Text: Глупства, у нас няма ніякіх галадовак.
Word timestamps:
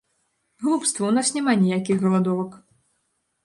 Глупства, 0.63 1.05
у 1.11 1.11
нас 1.19 1.31
няма 1.37 1.55
ніякіх 1.63 2.03
галадовак. 2.07 2.61